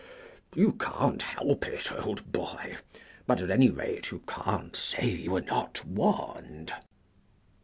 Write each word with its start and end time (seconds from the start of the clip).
You 0.55 0.71
can't 0.71 1.21
help 1.21 1.67
it, 1.67 1.91
old 1.91 2.31
boy; 2.31 2.77
but, 3.27 3.39
at 3.39 3.51
any 3.51 3.69
rate, 3.69 4.09
you 4.09 4.23
can't 4.27 4.75
say 4.75 5.05
you 5.07 5.29
were 5.29 5.41
not 5.41 5.85
warned." 5.85 6.73